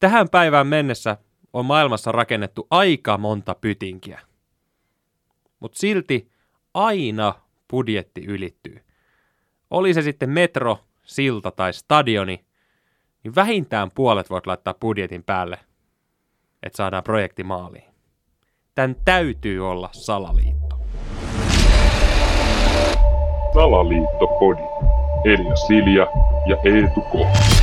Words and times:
Tähän 0.00 0.28
päivään 0.28 0.66
mennessä 0.66 1.16
on 1.52 1.64
maailmassa 1.64 2.12
rakennettu 2.12 2.66
aika 2.70 3.18
monta 3.18 3.54
pytinkiä. 3.54 4.20
Mutta 5.60 5.78
silti 5.78 6.30
aina 6.74 7.34
budjetti 7.70 8.24
ylittyy. 8.24 8.84
Oli 9.70 9.94
se 9.94 10.02
sitten 10.02 10.30
metro, 10.30 10.78
silta 11.04 11.50
tai 11.50 11.72
stadioni, 11.72 12.44
niin 13.24 13.34
vähintään 13.34 13.90
puolet 13.94 14.30
voit 14.30 14.46
laittaa 14.46 14.74
budjetin 14.74 15.24
päälle, 15.24 15.58
että 16.62 16.76
saadaan 16.76 17.04
projekti 17.04 17.44
maaliin. 17.44 17.84
Tän 18.74 18.96
täytyy 19.04 19.70
olla 19.70 19.88
salaliitto. 19.92 20.80
Salaliittopodi. 23.54 24.62
Elia 25.24 25.56
Silja 25.56 26.06
ja 26.46 26.56
Eetu 26.64 27.00
K. 27.00 27.57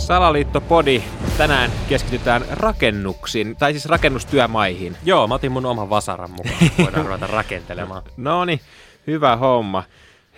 Salaliittopodi. 0.00 1.02
Tänään 1.38 1.70
keskitytään 1.88 2.44
rakennuksiin, 2.50 3.56
tai 3.56 3.72
siis 3.72 3.86
rakennustyömaihin. 3.86 4.96
Joo, 5.04 5.26
mä 5.26 5.34
otin 5.34 5.52
mun 5.52 5.66
oman 5.66 5.90
vasaran 5.90 6.30
mukaan. 6.30 6.54
Voidaan 6.82 7.06
ruveta 7.06 7.26
rakentelemaan. 7.26 8.02
No 8.16 8.44
niin, 8.44 8.60
hyvä 9.06 9.36
homma. 9.36 9.84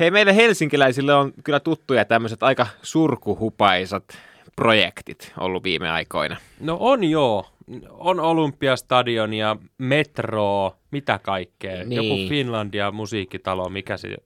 Hei, 0.01 0.11
meille 0.11 0.37
helsinkiläisille 0.37 1.15
on 1.15 1.33
kyllä 1.45 1.61
tuttuja 1.61 2.05
tämmöiset 2.05 2.43
aika 2.43 2.67
surkuhupaisat 2.83 4.05
projektit 4.57 5.33
ollut 5.39 5.65
viime 5.65 5.91
aikoina. 5.91 6.37
No 6.61 6.77
on 6.81 7.05
joo. 7.05 7.47
On 7.91 8.21
Olympiastadion 8.21 9.35
ja 9.35 9.57
metro, 9.79 10.77
mitä 10.91 11.21
kaikkea. 11.23 11.85
Niin. 11.85 11.93
Joku 11.93 12.29
Finlandia 12.29 12.91
musiikkitalo, 12.91 13.69
mikä 13.69 13.97
se 13.97 14.17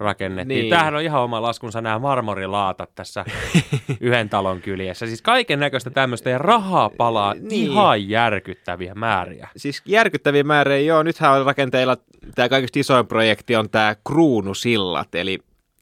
rakennettiin. 0.00 0.60
Niin. 0.60 0.70
Tämähän 0.70 0.94
on 0.94 1.02
ihan 1.02 1.22
oma 1.22 1.42
laskunsa 1.42 1.80
nämä 1.80 1.98
marmorilaatat 1.98 2.90
tässä 2.94 3.24
yhden 4.00 4.28
talon 4.28 4.60
kyljessä. 4.62 5.06
Siis 5.06 5.22
kaiken 5.22 5.60
näköistä 5.60 5.90
tämmöistä 5.90 6.30
ja 6.30 6.38
rahaa 6.38 6.90
palaa 6.90 7.34
Niin. 7.34 7.70
ihan 7.70 8.08
järkyttäviä 8.08 8.94
määriä. 8.94 9.48
Siis 9.56 9.82
järkyttäviä 9.86 10.44
määriä, 10.44 10.78
joo. 10.78 11.02
Nythän 11.02 11.32
on 11.32 11.46
rakenteilla, 11.46 11.96
tämä 12.34 12.48
kaikista 12.48 12.78
isoin 12.78 13.06
projekti 13.06 13.56
on 13.56 13.70
tämä 13.70 13.96
Kruunusillat, 14.08 15.14
eli 15.14 15.38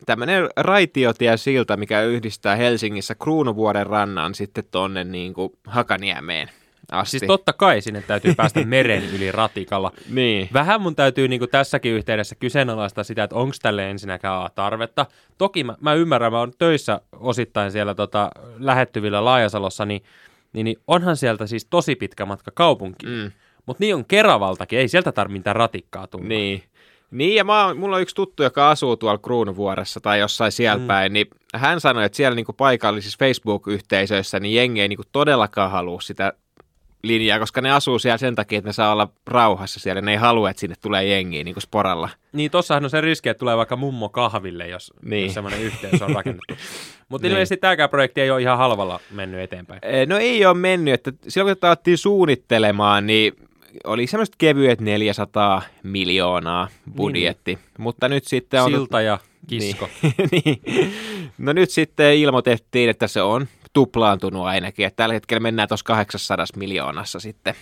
tämmöinen 0.07 0.49
raitiotie 0.57 1.37
silta, 1.37 1.77
mikä 1.77 2.03
yhdistää 2.03 2.57
Helsingissä 2.57 3.15
Kruunuvuoren 3.15 3.87
rannan 3.87 4.35
sitten 4.35 4.65
tonne 4.71 5.05
niin 5.05 5.35
kuin 5.35 5.53
Hakaniemeen 5.67 6.51
asti. 6.93 7.19
Siis 7.19 7.27
totta 7.27 7.53
kai 7.53 7.81
sinne 7.81 8.03
täytyy 8.07 8.35
päästä 8.35 8.61
meren 8.67 9.03
yli 9.15 9.33
ratikalla. 9.33 9.93
Niin. 10.11 10.49
Vähän 10.53 10.81
mun 10.81 10.97
täytyy 10.97 11.29
niin 11.29 11.51
tässäkin 11.51 11.93
yhteydessä 11.93 12.35
kyseenalaistaa 12.35 13.05
sitä, 13.05 13.25
että 13.25 13.37
onko 13.37 13.55
tälle 13.63 13.91
ensinnäkään 13.91 14.51
tarvetta. 14.55 15.07
Toki 15.39 15.65
mä, 15.65 15.77
mä 15.81 15.95
ymmärrän, 15.95 16.33
mä 16.33 16.39
oon 16.39 16.53
töissä 16.59 17.01
osittain 17.13 17.73
siellä 17.73 17.95
tota, 17.95 18.31
lähettyvillä 18.59 19.25
Laajasalossa, 19.25 19.85
niin, 19.85 20.03
niin, 20.53 20.65
niin 20.65 20.77
onhan 20.87 21.17
sieltä 21.17 21.47
siis 21.47 21.67
tosi 21.71 21.97
pitkä 21.97 22.27
matka 22.27 22.51
kaupunkiin. 22.55 23.13
Mm. 23.13 23.33
Mutta 23.67 23.85
niin 23.85 23.95
on 23.95 24.05
Keravaltakin, 24.05 24.79
ei 24.79 24.89
sieltä 24.89 25.13
tarvitse 25.13 25.39
mitään 25.39 25.57
ratikkaa 25.57 26.07
tulla. 26.07 26.29
Niin. 26.29 26.63
Niin, 27.11 27.35
ja 27.35 27.45
mä, 27.45 27.75
mulla 27.75 27.97
on 27.97 28.03
yksi 28.03 28.15
tuttu, 28.15 28.43
joka 28.43 28.71
asuu 28.71 28.97
tuolla 28.97 29.19
Kruunuvuoressa 29.19 30.01
tai 30.01 30.19
jossain 30.19 30.53
siellä 30.53 30.79
mm. 30.79 30.87
päin, 30.87 31.13
niin 31.13 31.27
hän 31.55 31.81
sanoi, 31.81 32.05
että 32.05 32.17
siellä 32.17 32.35
niinku 32.35 32.53
paikallisissa 32.53 33.17
Facebook-yhteisöissä 33.19 34.41
niin 34.41 34.55
jengi 34.55 34.81
ei 34.81 34.89
niinku 34.89 35.05
todellakaan 35.13 35.71
halua 35.71 36.01
sitä 36.01 36.33
linjaa, 37.03 37.39
koska 37.39 37.61
ne 37.61 37.71
asuu 37.71 37.99
siellä 37.99 38.19
sen 38.19 38.35
takia, 38.35 38.59
että 38.59 38.69
ne 38.69 38.73
saa 38.73 38.93
olla 38.93 39.09
rauhassa 39.27 39.81
siellä, 39.81 40.01
ne 40.03 40.11
ei 40.11 40.17
halua, 40.17 40.51
että 40.51 40.61
sinne 40.61 40.77
tulee 40.83 41.05
jengiä 41.05 41.45
niinku 41.45 41.61
sporalla. 41.61 42.09
Niin 42.33 42.51
tossahan 42.51 42.85
on 42.85 42.91
se 42.91 43.01
riski, 43.01 43.29
että 43.29 43.39
tulee 43.39 43.57
vaikka 43.57 43.77
mummo 43.77 44.09
kahville, 44.09 44.69
jos, 44.69 44.93
Niin. 45.03 45.11
niin. 45.11 45.25
jos 45.25 45.35
semmoinen 45.35 45.63
yhteys 45.63 46.03
on 46.03 46.11
rakennettu. 46.15 46.55
Mutta 47.09 47.25
Niin. 47.27 47.33
ilmeisesti 47.33 47.57
tämäkään 47.57 47.91
projekti 47.91 48.21
ei 48.21 48.31
ole 48.31 48.43
ihan 48.43 48.59
halvalla 48.59 49.01
mennyt 49.11 49.41
eteenpäin. 49.41 49.81
Eh, 49.83 50.07
No 50.07 50.17
ei 50.19 50.47
ole 50.47 50.55
mennyt, 50.55 50.95
että 50.95 51.13
silloin 51.29 51.57
kun 51.57 51.61
tätä 51.61 51.91
suunnittelemaan, 51.97 53.07
niin 53.07 53.33
oli 53.85 54.07
semmoiset 54.07 54.35
kevyet 54.39 54.81
400 54.81 55.63
miljoonaa 55.83 56.69
budjetti, 56.97 57.55
niin. 57.55 57.65
mutta 57.79 58.09
nyt 58.09 58.25
sitten 58.27 58.63
on... 58.63 58.71
Silta 58.71 59.01
ja 59.01 59.19
kisko. 59.47 59.89
Niin. 60.03 60.15
niin. 60.45 60.61
No 61.39 61.53
nyt 61.53 61.71
sitten 61.71 62.17
ilmoitettiin, 62.17 62.91
että 62.91 63.09
se 63.09 63.23
on 63.23 63.47
tuplaantunut 63.73 64.47
ainakin, 64.47 64.87
että 64.87 64.97
tällä 64.97 65.13
hetkellä 65.13 65.41
mennään 65.41 65.69
tuossa 65.69 65.85
800 65.85 66.47
miljoonassa 66.57 67.21
sitten. 67.21 67.55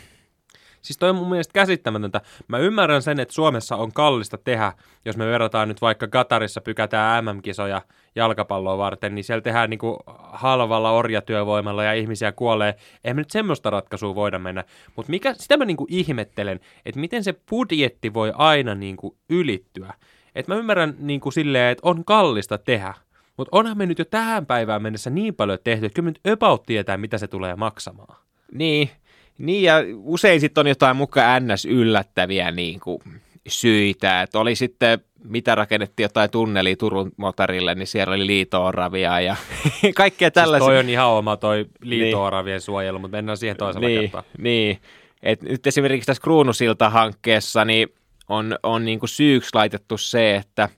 Siis 0.83 0.99
toi 0.99 1.11
on 1.11 1.17
mun 1.17 1.29
mielestä 1.29 1.53
käsittämätöntä. 1.53 2.21
Mä 2.49 2.59
ymmärrän 2.59 3.03
sen, 3.03 3.21
että 3.21 3.35
Suomessa 3.35 3.77
on 3.77 3.93
kallista 3.93 4.39
tehdä, 4.39 4.73
jos 5.05 5.17
me 5.17 5.27
verrataan 5.27 5.69
nyt 5.69 5.81
vaikka 5.81 6.09
Katarissa 6.09 6.61
pykätään 6.61 7.25
MM-kisoja 7.25 7.83
jalkapalloa 8.15 8.79
varten, 8.79 9.15
niin 9.15 9.25
siellä 9.25 9.41
tehdään 9.41 9.71
niinku 9.71 9.99
halvalla 10.33 10.91
orjatyövoimalla 10.91 11.85
ja 11.85 11.93
ihmisiä 11.93 12.33
kuolee. 12.33 12.75
Eihän 13.05 13.17
me 13.17 13.21
nyt 13.21 13.31
semmoista 13.31 13.71
ratkaisua 13.71 14.15
voida 14.15 14.39
mennä. 14.39 14.65
Mutta 14.97 15.13
sitä 15.35 15.57
mä 15.57 15.65
niinku 15.65 15.87
ihmettelen, 15.91 16.61
että 16.87 17.01
miten 17.01 17.25
se 17.25 17.35
budjetti 17.51 18.15
voi 18.15 18.33
aina 18.35 18.75
niinku 18.75 19.17
ylittyä. 19.29 19.95
Et 20.35 20.49
mä 20.49 20.55
ymmärrän 20.55 20.95
niinku 20.99 21.31
silleen, 21.31 21.73
että 21.73 21.89
on 21.89 22.05
kallista 22.05 22.59
tehdä, 22.59 22.95
mutta 23.37 23.57
onhan 23.57 23.79
me 23.79 23.87
nyt 23.87 23.99
jo 23.99 24.05
tähän 24.05 24.47
päivään 24.47 24.83
mennessä 24.83 25.11
niin 25.11 25.35
paljon 25.35 25.59
tehty, 25.65 25.87
että 25.87 25.97
kyllä 25.97 26.07
me 26.07 26.11
nyt 26.11 26.33
about 26.33 26.63
tietää, 26.67 26.97
mitä 26.97 27.19
se 27.19 27.29
tulee 27.29 27.57
maksamaan. 27.57 28.17
Niin, 28.53 28.91
niin 29.39 29.63
ja 29.63 29.75
usein 29.97 30.41
sitten 30.41 30.61
on 30.61 30.67
jotain 30.67 30.97
mukaan 30.97 31.43
ns. 31.47 31.65
yllättäviä 31.65 32.51
niin 32.51 32.81
kuin 32.81 33.03
syitä, 33.49 34.23
että 34.23 34.39
oli 34.39 34.57
sitten 34.57 34.99
mitä 35.25 35.55
rakennettiin 35.55 36.05
jotain 36.05 36.31
tunnelia 36.31 36.77
Turun 36.77 37.13
motorille, 37.17 37.75
niin 37.75 37.87
siellä 37.87 38.15
oli 38.15 38.27
liito-oravia 38.27 39.21
ja 39.21 39.37
kaikkea 39.95 40.27
Siis 40.27 40.35
tällaisia. 40.35 40.67
toi 40.67 40.79
on 40.79 40.89
ihan 40.89 41.07
oma 41.07 41.37
toi 41.37 41.67
liito-oravien 41.83 42.61
suojelu, 42.61 42.99
mutta 42.99 43.17
mennään 43.17 43.39
siihen 43.39 43.57
toisella 43.57 43.89
niin, 43.89 44.01
kertaa. 44.01 44.23
niin. 44.39 44.79
Et 45.23 45.43
nyt 45.43 45.67
esimerkiksi 45.67 46.07
tässä 46.07 46.23
Kruunusilta-hankkeessa 46.23 47.65
niin 47.65 47.89
on, 48.29 48.59
on 48.63 48.85
niin 48.85 48.99
kuin 48.99 49.11
syyksi 49.11 49.51
laitettu 49.55 49.99
se, 49.99 50.37
että, 50.37 50.69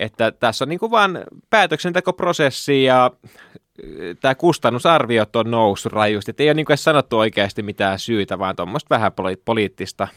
että 0.00 0.30
tässä 0.30 0.64
on 0.64 0.68
niin 0.68 0.78
kuin 0.78 0.90
vaan 0.90 1.24
päätöksentekoprosessi 1.50 2.84
ja 2.84 3.10
tämä 4.20 4.34
kustannusarviot 4.34 5.36
on 5.36 5.50
noussut 5.50 5.92
rajusti. 5.92 6.30
Et 6.30 6.40
ei 6.40 6.48
ole 6.48 6.54
niin 6.54 6.66
sanottu 6.74 7.18
oikeasti 7.18 7.62
mitään 7.62 7.98
syytä, 7.98 8.38
vaan 8.38 8.56
tuommoista 8.56 8.94
vähän 8.94 9.12
poli- 9.12 9.42
poliittista 9.44 10.08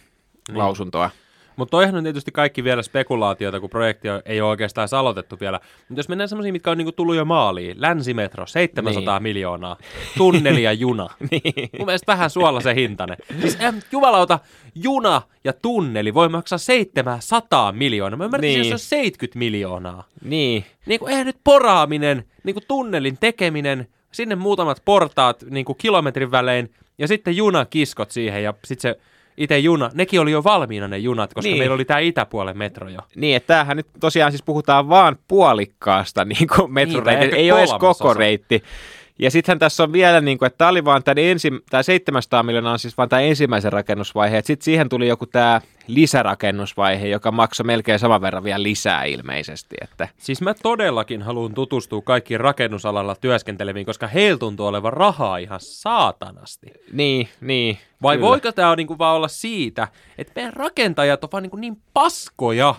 niin. 0.48 0.58
lausuntoa. 0.58 1.10
Mutta 1.56 1.72
toihan 1.72 1.96
on 1.96 2.04
tietysti 2.04 2.32
kaikki 2.32 2.64
vielä 2.64 2.82
spekulaatiota, 2.82 3.60
kun 3.60 3.70
projekti 3.70 4.08
ei 4.26 4.42
ole 4.42 4.50
oikeastaan 4.50 4.88
aloitettu 4.98 5.38
vielä. 5.40 5.60
Mutta 5.90 6.00
jos 6.00 6.10
mennään 6.10 6.30
semmoisiin, 6.30 6.54
mitkä 6.54 6.72
on 6.72 6.78
niinku 6.78 6.92
tullut 6.92 7.16
jo 7.16 7.26
maaliin. 7.26 7.82
Länsimetro, 7.82 8.46
700 8.48 9.16
Niin. 9.20 9.24
miljoonaa. 9.24 9.78
Tunneli 10.18 10.64
ja 10.64 10.74
juna. 10.74 11.10
niin. 11.32 11.70
Mun 11.78 11.86
mielestä 11.86 12.12
vähän 12.12 12.30
suolla 12.30 12.62
se 12.62 12.76
hintainen. 12.76 13.18
Siis 13.42 13.58
ähm, 13.62 13.78
jumalauta, 13.92 14.40
juna 14.76 15.22
ja 15.44 15.54
tunneli 15.54 16.14
voi 16.14 16.30
maksaa 16.30 16.58
700 16.58 17.72
miljoonaa. 17.72 18.18
Mä 18.18 18.26
ymmärrän, 18.26 18.42
Niin. 18.42 18.62
niin. 18.62 18.72
jos 18.72 18.90
se 18.90 18.96
on 18.96 19.02
70 19.04 19.40
miljoonaa. 19.40 20.04
niin. 20.24 20.66
Niin 20.86 21.00
kuin, 21.00 21.10
eihän 21.12 21.26
nyt 21.26 21.38
poraaminen, 21.44 22.24
niin 22.44 22.54
kuin 22.54 22.64
tunnelin 22.68 23.18
tekeminen, 23.20 23.88
sinne 24.12 24.36
muutamat 24.36 24.82
portaat 24.86 25.44
niin 25.50 25.66
kuin 25.66 25.78
kilometrin 25.78 26.32
välein, 26.32 26.74
ja 26.98 27.08
sitten 27.08 27.36
junakiskot 27.38 28.12
siihen, 28.12 28.44
ja 28.44 28.54
sitten 28.66 28.82
se 28.96 29.00
itse 29.38 29.60
juna, 29.60 29.92
nekin 29.94 30.20
oli 30.22 30.32
jo 30.32 30.44
valmiina 30.44 30.88
ne 30.88 30.98
junat, 30.98 31.34
koska 31.34 31.48
Niin. 31.48 31.54
niin. 31.54 31.62
meillä 31.62 31.74
oli 31.74 31.86
tämä 31.86 32.00
itäpuolen 32.00 32.58
metro 32.58 32.90
jo. 32.90 33.00
Niin, 33.16 33.36
että 33.36 33.48
tämähän 33.48 33.78
nyt 33.78 33.88
tosiaan 34.00 34.32
siis 34.32 34.44
puhutaan 34.44 34.90
vaan 34.90 35.18
puolikkaasta 35.28 36.26
niin 36.40 36.48
kuin 36.56 36.74
metroreitti, 36.74 37.26
ehkä 37.26 37.38
ei 37.38 37.52
ole 37.52 37.60
edes 37.60 37.74
koko 37.80 38.14
reitti. 38.14 38.64
Ja 39.20 39.32
sittenhän 39.32 39.60
tässä 39.60 39.84
on 39.84 39.94
vielä, 39.94 40.22
niin 40.22 40.38
kuin, 40.38 40.48
että 40.48 40.58
tämä 40.58 40.70
oli 40.70 40.86
vaan 40.86 41.04
tämän 41.04 41.18
ensi, 41.18 41.52
tämä 41.70 41.84
700 41.84 42.44
miljoonaa 42.44 42.74
on 42.74 42.80
siis 42.80 42.98
vaan 42.98 43.10
tämä 43.10 43.22
ensimmäisen 43.22 43.74
rakennusvaihe, 43.74 44.38
että 44.38 44.48
sitten 44.48 44.66
siihen 44.66 44.90
tuli 44.90 45.08
joku 45.08 45.26
tämä 45.26 45.62
lisärakennusvaihe, 45.88 47.08
joka 47.08 47.32
maksoi 47.32 47.66
melkein 47.66 48.00
saman 48.00 48.22
verran 48.22 48.44
vielä 48.44 48.64
lisää 48.64 49.04
ilmeisesti. 49.04 49.76
Että, 49.82 50.08
Siis 50.18 50.42
mä 50.42 50.54
todellakin 50.54 51.22
haluan 51.22 51.54
tutustua 51.54 52.02
kaikkiin 52.02 52.40
rakennusalalla 52.40 53.16
työskenteleviin, 53.16 53.86
koska 53.86 54.08
heillä 54.08 54.38
tuntuu 54.38 54.68
olevan 54.68 54.94
rahaa 54.94 55.38
ihan 55.38 55.60
saatanasti. 55.62 56.68
niin, 56.92 57.30
niin. 57.42 57.78
Vai 58.02 58.16
kyllä. 58.18 58.30
voiko 58.30 58.52
tämä 58.52 58.76
niinku 58.76 58.98
vaan 58.98 59.16
olla 59.16 59.28
siitä, 59.28 59.88
että 60.18 60.34
meidän 60.36 60.54
rakentajat 60.54 61.24
on 61.24 61.30
vaan 61.32 61.44
niinku 61.44 61.58
niin 61.58 61.82
paskoja, 61.94 62.76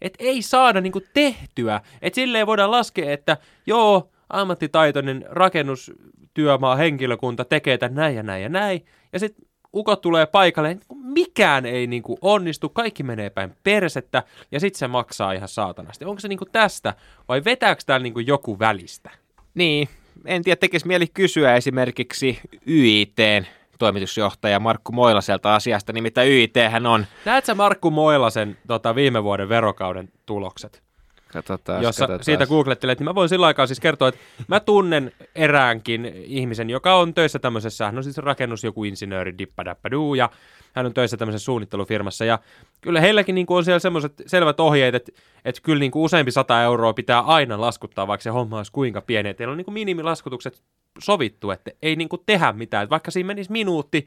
että 0.00 0.24
ei 0.24 0.42
saada 0.42 0.80
niinku 0.80 1.02
tehtyä. 1.14 1.80
Että 2.02 2.14
silleen 2.14 2.46
voidaan 2.46 2.70
laskea, 2.70 3.12
että 3.12 3.36
joo, 3.66 4.10
ammattitaitoinen 4.30 5.24
rakennustyömaa 5.28 6.76
henkilökunta 6.76 7.44
tekee 7.44 7.78
tämän 7.78 7.94
näin 7.94 8.16
ja 8.16 8.22
näin 8.22 8.42
ja 8.42 8.48
näin. 8.48 8.86
Ja 9.12 9.18
sitten 9.18 9.46
ukot 9.74 10.00
tulee 10.00 10.26
paikalle, 10.26 10.68
niin 10.68 10.80
mikään 11.02 11.66
ei 11.66 11.86
niinku 11.86 12.18
onnistu, 12.20 12.68
kaikki 12.68 13.02
menee 13.02 13.30
päin 13.30 13.52
persettä 13.62 14.22
ja 14.52 14.60
sitten 14.60 14.78
se 14.78 14.88
maksaa 14.88 15.32
ihan 15.32 15.48
saatanasti. 15.48 16.04
Onko 16.04 16.20
se 16.20 16.28
niinku 16.28 16.46
tästä 16.52 16.94
vai 17.28 17.44
vetääkö 17.44 17.82
täällä 17.86 18.02
niinku 18.02 18.20
joku 18.20 18.58
välistä? 18.58 19.10
Niin, 19.54 19.88
en 20.24 20.42
tiedä, 20.42 20.56
tekisi 20.56 20.86
mieli 20.86 21.06
kysyä 21.06 21.56
esimerkiksi 21.56 22.40
YITn 22.66 23.44
toimitusjohtaja 23.78 24.60
Markku 24.60 24.92
Moilaselta 24.92 25.54
asiasta, 25.54 25.92
nimittäin 25.92 26.30
YIT 26.30 26.54
hän 26.70 26.86
on 26.86 27.06
Näet 27.24 27.44
sä 27.44 27.54
Markku 27.54 27.90
Moilasen 27.90 28.56
tota, 28.66 28.94
viime 28.94 29.22
vuoden 29.24 29.48
verokauden 29.48 30.08
tulokset? 30.26 30.85
Katsotaan, 31.32 31.82
jos 31.82 31.96
sä 31.96 32.00
katsotaan. 32.00 32.24
siitä 32.24 32.46
googlettelet, 32.46 32.98
niin 32.98 33.04
mä 33.04 33.14
voin 33.14 33.28
sillä 33.28 33.46
aikaa 33.46 33.66
siis 33.66 33.80
kertoa, 33.80 34.08
että 34.08 34.20
mä 34.48 34.60
tunnen 34.60 35.12
eräänkin 35.34 36.06
ihmisen, 36.24 36.70
joka 36.70 36.94
on 36.94 37.14
töissä 37.14 37.38
tämmöisessä, 37.38 37.86
hän 37.86 37.96
on 37.96 38.04
siis 38.04 38.18
rakennus 38.18 38.64
joku 38.64 38.84
insinööri, 38.84 39.38
dippadappaduu, 39.38 40.14
ja 40.14 40.30
hän 40.72 40.86
on 40.86 40.94
töissä 40.94 41.16
tämmöisessä 41.16 41.44
suunnittelufirmassa, 41.44 42.24
ja 42.24 42.38
kyllä 42.80 43.00
heilläkin 43.00 43.34
niin 43.34 43.46
kuin 43.46 43.56
on 43.56 43.64
siellä 43.64 43.78
semmoiset 43.78 44.12
selvät 44.26 44.60
ohjeet, 44.60 44.94
että, 44.94 45.12
että 45.44 45.60
kyllä 45.64 45.80
niin 45.80 45.90
kuin 45.90 46.02
useampi 46.02 46.30
sata 46.30 46.62
euroa 46.62 46.92
pitää 46.92 47.20
aina 47.20 47.60
laskuttaa, 47.60 48.06
vaikka 48.06 48.22
se 48.22 48.30
homma 48.30 48.56
olisi 48.56 48.72
kuinka 48.72 49.00
pieni, 49.00 49.34
teillä 49.34 49.52
on 49.52 49.58
niin 49.58 49.64
kuin 49.64 49.74
minimilaskutukset 49.74 50.62
sovittu, 50.98 51.50
että 51.50 51.70
ei 51.82 51.96
niin 51.96 52.08
kuin 52.08 52.22
tehdä 52.26 52.52
mitään, 52.52 52.82
että 52.82 52.90
vaikka 52.90 53.10
siinä 53.10 53.26
menisi 53.26 53.52
minuutti, 53.52 54.06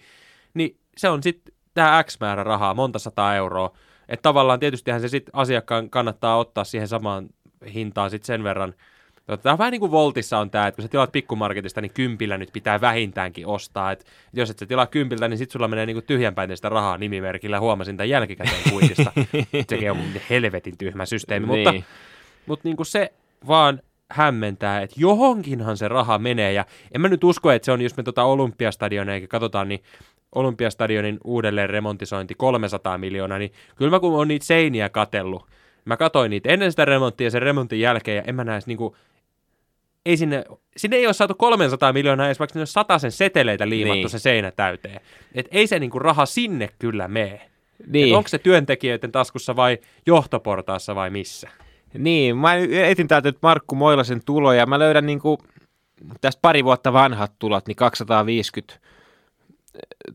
niin 0.54 0.77
se 0.98 1.10
on 1.10 1.24
sitten 1.24 1.54
tämä 1.74 2.04
X 2.04 2.19
määrä 2.19 2.44
rahaa, 2.44 2.74
monta 2.74 3.00
sataa 3.00 3.36
euroa, 3.36 3.74
että 4.09 4.23
tavallaan 4.23 4.59
tietystihän 4.59 5.01
se 5.01 5.07
sitten 5.07 5.35
asiakkaan 5.35 5.89
kannattaa 5.89 6.38
ottaa 6.38 6.63
siihen 6.63 6.88
samaan 6.88 7.29
hintaan 7.73 8.09
sitten 8.09 8.27
sen 8.27 8.44
verran. 8.44 8.73
Tämä 9.41 9.53
on 9.53 9.57
vähän 9.57 9.71
niin 9.71 9.79
kuin 9.79 9.91
Voltissa 9.91 10.39
on 10.39 10.51
tämä, 10.51 10.67
että 10.67 10.75
kun 10.75 10.83
sä 10.83 10.89
tilaat 10.89 11.11
pikkumarketista, 11.11 11.81
niin 11.81 11.94
kympillä 11.94 12.38
nyt 12.38 12.50
pitää 12.53 12.81
vähintäänkin 12.81 13.47
ostaa. 13.47 13.91
Et 13.91 14.06
jos 14.33 14.50
et 14.50 14.59
sä 14.59 14.65
tilaa 14.65 14.88
kympiltä, 14.88 15.27
niin 15.27 15.38
sitten 15.38 15.53
sulla 15.53 15.67
menee 15.67 15.85
niin 15.85 16.03
tyhjänpäin 16.07 16.57
sitä 16.57 16.69
rahaa 16.69 16.97
nimimerkillä. 16.97 17.59
Huomasin 17.59 17.97
tämän 17.97 18.09
jälkikäteen 18.09 18.69
kuitista. 18.69 19.11
Sekin 19.69 19.91
on 19.91 19.97
helvetin 20.29 20.77
tyhmä 20.77 21.06
systeemi, 21.06 21.47
niin. 21.47 21.73
mutta, 21.73 21.89
mutta 22.45 22.67
niin 22.67 22.75
kuin 22.75 22.85
se 22.85 23.13
vaan 23.47 23.81
hämmentää, 24.11 24.81
että 24.81 24.95
johonkinhan 25.00 25.77
se 25.77 25.88
raha 25.88 26.17
menee, 26.17 26.53
ja 26.53 26.65
en 26.91 27.01
mä 27.01 27.07
nyt 27.07 27.23
usko, 27.23 27.51
että 27.51 27.65
se 27.65 27.71
on, 27.71 27.81
jos 27.81 27.97
me 27.97 28.03
tuota 28.03 28.23
Olympiastadionia 28.23 29.27
katsotaan, 29.27 29.69
niin 29.69 29.83
Olympiastadionin 30.36 31.18
uudelleen 31.24 31.70
remontisointi 31.70 32.36
300 32.38 32.98
miljoonaa, 32.98 33.38
niin 33.38 33.52
kyllä 33.76 33.92
mä 33.92 34.00
kun 34.00 34.20
on 34.20 34.28
niitä 34.28 34.46
seiniä 34.46 34.90
katellut, 34.90 35.46
mä 35.86 35.98
katoin 35.98 36.30
niitä 36.30 36.50
ennen 36.50 36.72
sitä 36.72 36.86
remonttia 36.86 37.28
ja 37.28 37.31
sen 37.31 37.42
remontin 37.42 37.80
jälkeen, 37.80 38.18
ja 38.18 38.24
en 38.28 38.36
mä 38.36 38.44
näe 38.44 38.60
niinku, 38.66 38.96
ei 40.06 40.18
sinne, 40.18 40.44
sinne 40.78 40.98
ei 40.98 41.06
ole 41.06 41.14
saatu 41.14 41.34
300 41.34 41.94
miljoonaa 41.94 42.26
edes, 42.26 42.40
vaikka 42.40 42.66
sinne 42.66 42.94
on 42.94 43.00
sen 43.00 43.12
seteleitä 43.12 43.70
liimattu 43.70 43.96
niin. 43.96 44.10
se 44.10 44.20
seinä 44.20 44.52
täyteen. 44.52 45.00
Et 45.36 45.48
ei 45.52 45.68
se 45.68 45.80
niinku 45.80 46.00
raha 46.00 46.26
sinne 46.26 46.70
kyllä 46.80 47.08
mene. 47.08 47.50
Niin. 47.88 48.16
onko 48.16 48.30
se 48.30 48.38
työntekijöiden 48.38 49.12
taskussa 49.12 49.56
vai 49.56 49.78
johtoportaassa 50.06 50.96
vai 50.96 51.10
missä? 51.10 51.50
Niin, 51.94 52.38
mä 52.38 52.56
etin 52.72 53.08
täältä 53.08 53.28
nyt 53.28 53.38
Markku 53.42 53.76
Moilasen 53.76 54.22
tuloja. 54.26 54.66
Mä 54.66 54.80
löydän 54.80 55.06
niinku 55.06 55.38
tästä 56.22 56.40
pari 56.42 56.64
vuotta 56.64 56.94
vanhat 56.94 57.31
tulot, 57.40 57.68
niin 57.68 57.76
250 57.76 58.80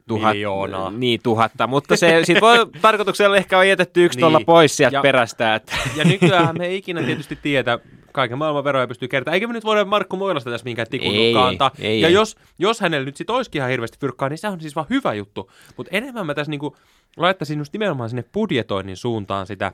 tuhat, 0.08 0.32
miljoonaa. 0.32 0.90
Niin, 0.90 1.20
tuhatta, 1.22 1.66
mutta 1.66 1.96
se 1.96 2.20
sit 2.24 2.40
voi 2.40 2.66
tarkoituksella 2.82 3.36
ehkä 3.36 3.58
on 3.58 3.68
jätetty 3.68 4.04
yksi 4.04 4.16
niin. 4.16 4.22
tuolla 4.22 4.40
pois 4.46 4.76
sieltä 4.76 4.96
ja, 4.96 5.02
perästä. 5.02 5.54
Että. 5.54 5.76
Ja 5.96 6.04
nykyään 6.04 6.58
me 6.58 6.66
ei 6.66 6.76
ikinä 6.76 7.02
tietysti 7.02 7.38
tietä, 7.42 7.78
kaiken 8.12 8.38
maailman 8.38 8.64
veroja 8.64 8.86
pystyy 8.86 9.08
kertomaan. 9.08 9.34
Eikä 9.34 9.46
me 9.46 9.52
nyt 9.52 9.64
voida 9.64 9.84
Markku 9.84 10.16
Moilasta 10.16 10.50
tässä 10.50 10.64
minkään 10.64 10.88
tikun 10.90 11.14
ei, 11.14 11.32
ja 11.32 11.70
ei. 11.78 12.12
Jos, 12.12 12.36
jos 12.58 12.80
hänellä 12.80 13.04
nyt 13.04 13.16
sit 13.16 13.30
olisikin 13.30 13.58
ihan 13.58 13.70
hirveästi 13.70 13.98
fyrkkaa, 14.00 14.28
niin 14.28 14.38
se 14.38 14.48
on 14.48 14.60
siis 14.60 14.76
vaan 14.76 14.86
hyvä 14.90 15.14
juttu. 15.14 15.50
Mutta 15.76 15.96
enemmän 15.96 16.26
mä 16.26 16.34
tässä 16.34 16.50
niinku 16.50 16.76
laittaisin 17.16 17.58
just 17.58 17.72
nimenomaan 17.72 18.10
sinne 18.10 18.24
budjetoinnin 18.32 18.96
suuntaan 18.96 19.46
sitä 19.46 19.72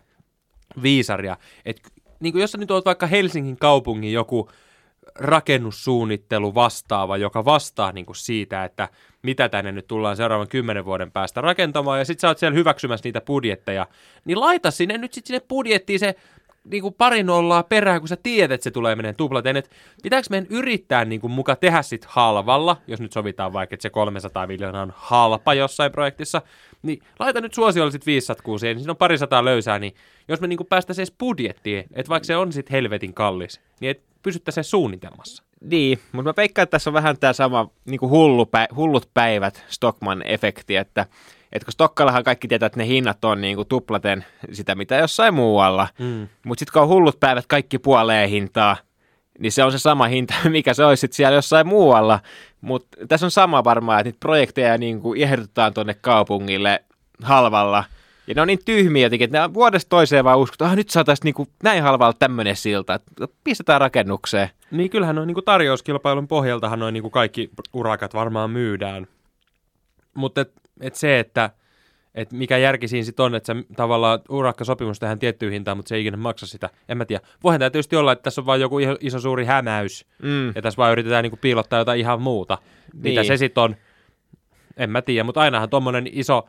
viisaria. 0.83 1.37
Että 1.65 1.89
niinku 2.21 2.39
jos 2.39 2.53
sä 2.53 2.59
nyt 2.59 2.71
oot 2.71 2.85
vaikka 2.85 3.07
Helsingin 3.07 3.57
kaupungin 3.57 4.13
joku 4.13 4.51
rakennussuunnittelu 5.15 6.55
vastaava, 6.55 7.17
joka 7.17 7.45
vastaa 7.45 7.93
niin 7.93 8.07
kuin 8.07 8.17
siitä, 8.17 8.65
että 8.65 8.89
mitä 9.23 9.49
tänne 9.49 9.73
nyt 9.73 9.87
tullaan 9.87 10.17
seuraavan 10.17 10.49
kymmenen 10.49 10.85
vuoden 10.85 11.13
päästä 11.13 11.41
rakentamaan, 11.41 11.99
ja 11.99 12.05
sitten 12.05 12.21
sä 12.21 12.29
oot 12.29 12.39
siellä 12.39 12.57
hyväksymässä 12.57 13.07
niitä 13.07 13.21
budjetteja, 13.21 13.87
niin 14.25 14.41
laita 14.41 14.71
sinne 14.71 14.99
nyt 14.99 15.13
sitten 15.13 15.27
sinne 15.27 15.47
budjettiin 15.49 15.99
se 15.99 16.15
niin 16.65 16.83
kuin 16.83 16.95
pari 16.95 17.23
nollaa 17.23 17.63
perään, 17.63 18.01
kun 18.01 18.09
sä 18.09 18.17
tiedät, 18.23 18.55
että 18.55 18.65
se 18.65 18.71
tulee 18.71 18.97
menee 18.97 19.13
tuplaten, 19.13 19.63
pitääkö 20.03 20.27
meidän 20.31 20.47
yrittää 20.51 21.05
niin 21.05 21.21
kuin 21.21 21.31
muka 21.31 21.57
tehdä 21.57 21.83
sit 21.83 22.05
halvalla, 22.05 22.77
jos 22.87 23.01
nyt 23.01 23.13
sovitaan 23.13 23.53
vaikka, 23.53 23.75
että 23.75 23.83
se 23.83 23.91
300 23.91 24.47
miljoonaa 24.47 24.83
on 24.83 24.93
halpa 24.97 25.55
jossain 25.55 25.93
projektissa, 25.93 26.43
niin 26.83 27.03
laita 27.19 27.41
nyt 27.41 27.55
suosiolla 27.55 27.91
sitten 27.91 28.07
500 28.07 28.43
kuusia, 28.45 28.71
niin 28.71 28.81
siinä 28.81 28.93
on 28.93 28.97
pari 28.97 29.19
sataa 29.19 29.45
löysää, 29.45 29.79
niin 29.79 29.95
jos 30.29 30.41
me 30.41 30.47
niin 30.47 30.67
päästäisiin 30.69 31.03
edes 31.03 31.15
budjettiin, 31.19 31.85
että 31.93 32.11
vaikka 32.11 32.27
se 32.27 32.37
on 32.37 32.53
sitten 32.53 32.73
helvetin 32.73 33.15
kallis, 33.15 33.61
niin 33.81 33.91
et 33.91 34.03
pysyttäisiin 34.23 34.65
suunnitelmassa. 34.65 35.43
Niin, 35.61 35.99
mutta 36.13 36.29
mä 36.29 36.35
peikkaan, 36.35 36.63
että 36.63 36.71
tässä 36.71 36.91
on 36.91 36.95
vähän 36.95 37.19
tämä 37.19 37.33
sama 37.33 37.71
niin 37.85 38.01
kuin 38.01 38.11
hullu 38.11 38.45
pä- 38.45 38.75
hullut 38.77 39.11
päivät 39.15 39.65
Stockman-efekti, 39.69 40.77
että 40.81 41.07
että 41.53 41.67
kun 41.67 41.73
Stokkallahan 41.73 42.25
kaikki 42.25 42.49
tietää, 42.49 42.67
että 42.67 42.79
ne 42.79 42.87
hinnat 42.87 43.25
on 43.25 43.41
niin 43.41 43.57
kuin 43.57 43.69
tuplaten 43.69 44.25
sitä, 44.53 44.75
mitä 44.75 44.97
jossain 44.97 45.35
muualla, 45.35 45.89
mm. 45.99 46.29
mutta 46.45 46.61
sitten 46.61 46.73
kun 46.73 46.83
on 46.83 46.89
hullut 46.89 47.21
päivät 47.21 47.47
kaikki 47.47 47.79
puoleen 47.79 48.29
hintaa, 48.29 48.77
niin 49.39 49.53
se 49.53 49.65
on 49.65 49.73
se 49.73 49.79
sama 49.79 50.05
hinta, 50.07 50.35
mikä 50.49 50.75
se 50.75 50.85
olisi 50.85 51.09
siellä 51.11 51.35
jossain 51.35 51.67
muualla. 51.67 52.21
Mutta 52.61 53.07
tässä 53.09 53.27
on 53.27 53.31
sama 53.31 53.65
varmaan, 53.65 54.01
että 54.01 54.09
niitä 54.09 54.21
projekteja 54.21 54.79
niin 54.79 55.01
kuin 55.01 55.23
ehdotetaan 55.23 55.75
tuonne 55.75 55.95
kaupungille 55.95 56.85
halvalla– 57.23 57.85
ja 58.31 58.35
ne 58.35 58.41
on 58.41 58.47
niin 58.47 58.65
tyhmiä 58.65 59.07
jotenkin, 59.07 59.25
että 59.25 59.49
ne 59.49 59.55
vuodesta 59.55 59.89
toiseen 59.89 60.25
vaan 60.25 60.39
uskoo, 60.39 60.55
että 60.55 60.65
ah, 60.65 60.77
nyt 60.77 60.91
saataisiin 60.91 61.25
niinku 61.25 61.47
näin 61.63 61.83
halvalla 61.83 62.13
tämmöinen 62.19 62.57
silta, 62.57 62.95
että 62.95 63.27
pistetään 63.45 63.81
rakennukseen. 63.81 64.51
Niin 64.71 64.91
kyllähän 64.91 65.19
on 65.19 65.27
niinku 65.27 65.43
tarjouskilpailun 65.43 66.29
pohjaltahan 66.29 66.79
noin 66.79 66.93
niinku 66.93 67.11
kaikki 67.11 67.51
urakat 67.73 68.15
varmaan 68.15 68.51
myydään. 68.51 69.07
Mutta 70.15 70.47
et, 70.81 70.95
se, 70.95 71.19
että 71.19 71.51
et 72.15 72.33
mikä 72.33 72.59
järki 72.59 72.89
siinä 72.89 73.05
sitten 73.05 73.25
on, 73.25 73.35
että 73.35 73.55
se 73.55 73.65
tavallaan 73.77 74.21
urakkasopimus 74.29 74.99
tehdään 74.99 75.19
tiettyyn 75.19 75.53
hintaan, 75.53 75.77
mutta 75.77 75.89
se 75.89 75.95
ei 75.95 76.01
ikinä 76.01 76.17
maksa 76.17 76.47
sitä. 76.47 76.71
En 76.89 76.99
mä 76.99 77.05
tiedä. 77.05 77.27
Voihan 77.43 77.59
tämä 77.59 77.71
tietysti 77.71 77.97
olla, 77.97 78.13
että 78.13 78.23
tässä 78.23 78.41
on 78.41 78.47
vain 78.47 78.61
joku 78.61 78.79
iso, 78.79 78.97
iso 79.01 79.21
suuri 79.21 79.45
hämäys, 79.45 80.07
mm. 80.23 80.47
ja 80.55 80.63
tässä 80.63 80.77
vaan 80.77 80.93
yritetään 80.93 81.23
niinku 81.23 81.39
piilottaa 81.41 81.79
jotain 81.79 82.01
ihan 82.01 82.23
muuta. 82.23 82.59
Niin. 82.93 83.03
Mitä 83.03 83.25
se 83.25 83.37
sitten 83.37 83.63
on, 83.63 83.77
en 84.77 84.91
mä 84.91 85.03
tiedä, 85.03 85.25
mutta 85.25 85.41
ainahan 85.41 85.71
tuommoinen 85.71 86.09
iso 86.13 86.49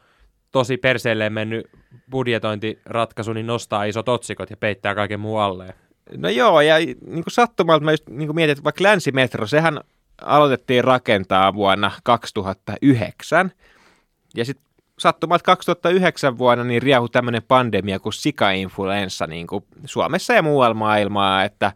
tosi 0.52 0.78
perseelleen 0.78 1.34
mennyt 1.34 1.70
budjetointiratkaisu, 2.12 3.34
niin 3.34 3.48
nostaa 3.48 3.84
isot 3.84 4.10
otsikot 4.10 4.50
ja 4.50 4.58
peittää 4.58 4.96
kaiken 4.96 5.20
muu 5.20 5.38
alleen. 5.38 5.74
No 6.18 6.30
joo, 6.30 6.62
ja 6.62 6.78
niin 6.78 6.96
kuin 7.06 7.24
sattumalta 7.30 7.86
mä 7.86 7.92
just 7.92 8.10
niin 8.10 8.28
kuin 8.28 8.36
mietin, 8.36 8.52
että 8.52 8.64
vaikka 8.64 8.84
Länsimetro, 8.84 9.48
sehän 9.48 9.80
aloitettiin 10.22 10.84
rakentaa 10.84 11.54
vuonna 11.54 11.92
2009, 12.04 13.52
ja 14.36 14.46
sitten 14.46 14.66
sattumalta 15.00 15.44
2009 15.44 16.38
vuonna 16.38 16.64
niin 16.64 16.82
riehu 16.82 17.10
tämmöinen 17.10 17.44
pandemia 17.48 18.00
kuin 18.00 18.14
sika-influenssa 18.14 19.28
niin 19.28 19.48
kuin 19.48 19.64
Suomessa 19.86 20.34
ja 20.34 20.42
muualla 20.42 20.74
maailmaa, 20.74 21.44
että 21.44 21.72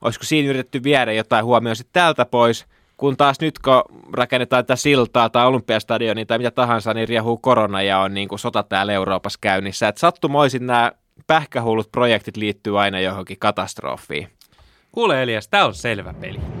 olisiko 0.00 0.24
siinä 0.24 0.50
yritetty 0.50 0.82
viedä 0.82 1.12
jotain 1.12 1.44
huomioon 1.44 1.76
sitten 1.76 1.92
täältä 1.92 2.24
pois– 2.24 2.64
kun 2.98 3.16
taas 3.16 3.40
nyt 3.40 3.58
kun 3.58 3.82
rakennetaan 4.12 4.64
tätä 4.64 4.76
siltaa 4.76 5.30
tai 5.30 5.46
olympiastadionia 5.46 6.26
tai 6.26 6.38
mitä 6.38 6.50
tahansa, 6.50 6.94
niin 6.94 7.08
riehuu 7.08 7.36
korona 7.36 7.82
ja 7.82 7.98
on 7.98 8.14
niin 8.14 8.28
kuin 8.28 8.38
sota 8.38 8.62
täällä 8.62 8.92
Euroopassa 8.92 9.38
käynnissä. 9.42 9.88
Et 9.88 9.96
sattumoisin 9.96 10.66
nämä 10.66 10.92
pähkähullut 11.26 11.92
projektit 11.92 12.36
liittyy 12.36 12.80
aina 12.80 13.00
johonkin 13.00 13.38
katastrofiin. 13.38 14.28
Kuule 14.92 15.22
Elias, 15.22 15.48
tämä 15.48 15.64
on 15.64 15.74
selvä 15.74 16.14
peli. 16.20 16.57